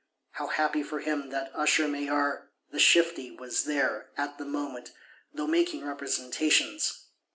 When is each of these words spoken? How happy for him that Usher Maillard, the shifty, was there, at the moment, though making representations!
How 0.31 0.47
happy 0.47 0.81
for 0.81 1.01
him 1.01 1.29
that 1.29 1.51
Usher 1.53 1.87
Maillard, 1.87 2.49
the 2.71 2.79
shifty, 2.79 3.29
was 3.29 3.65
there, 3.65 4.09
at 4.17 4.39
the 4.39 4.45
moment, 4.45 4.93
though 5.31 5.45
making 5.45 5.85
representations! 5.85 7.05